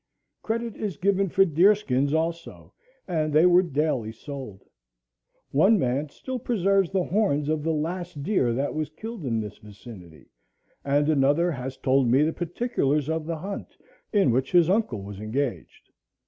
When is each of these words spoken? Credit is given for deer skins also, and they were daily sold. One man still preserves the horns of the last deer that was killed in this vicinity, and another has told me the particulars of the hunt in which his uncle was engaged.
Credit 0.41 0.75
is 0.77 0.97
given 0.97 1.29
for 1.29 1.45
deer 1.45 1.75
skins 1.75 2.11
also, 2.11 2.73
and 3.07 3.31
they 3.31 3.45
were 3.45 3.61
daily 3.61 4.11
sold. 4.11 4.63
One 5.51 5.77
man 5.77 6.09
still 6.09 6.39
preserves 6.39 6.89
the 6.89 7.03
horns 7.03 7.49
of 7.49 7.61
the 7.61 7.71
last 7.71 8.23
deer 8.23 8.51
that 8.51 8.73
was 8.73 8.89
killed 8.89 9.27
in 9.27 9.39
this 9.41 9.59
vicinity, 9.59 10.31
and 10.83 11.07
another 11.07 11.51
has 11.51 11.77
told 11.77 12.07
me 12.07 12.23
the 12.23 12.33
particulars 12.33 13.09
of 13.11 13.27
the 13.27 13.37
hunt 13.37 13.77
in 14.11 14.31
which 14.31 14.51
his 14.53 14.71
uncle 14.71 15.03
was 15.03 15.19
engaged. 15.21 15.91